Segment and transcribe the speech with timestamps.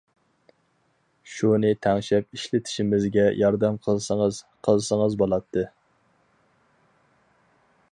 [1.33, 5.69] شۇنى تەڭشەپ ئىشلىتىشىمىزگە ياردەم قىلسىڭىز قىلسىڭىز بولاتتى.